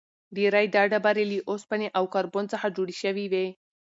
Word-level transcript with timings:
ډېری 0.35 0.65
دا 0.75 0.83
ډبرې 0.91 1.23
له 1.31 1.37
اوسپنې 1.51 1.87
او 1.97 2.03
کاربن 2.13 2.45
څخه 2.53 2.67
جوړې 2.75 2.95
شوې 3.01 3.25
وي. 3.31 3.47